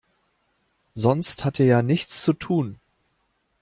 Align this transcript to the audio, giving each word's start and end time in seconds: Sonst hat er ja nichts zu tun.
Sonst 0.95 1.45
hat 1.45 1.59
er 1.59 1.67
ja 1.67 1.81
nichts 1.83 2.23
zu 2.23 2.33
tun. 2.33 2.79